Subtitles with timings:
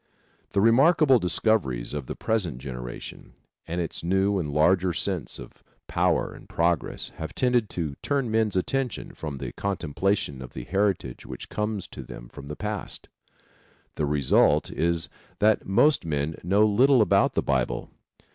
[0.53, 3.33] The remarkable discoveries of the present generation
[3.67, 8.55] and its new and larger sense of power and progress have tended to turn men's
[8.55, 13.09] attention from the contemplation of the heritage which comes to them from the past.
[13.93, 17.91] The result is that most men know little about the Bible.